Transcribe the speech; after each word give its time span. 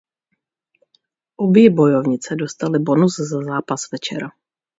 Obě 1.35 1.69
bojovnice 1.69 2.35
dostaly 2.35 2.79
bonus 2.79 3.15
za 3.19 3.39
zápas 3.45 3.91
večera. 3.91 4.29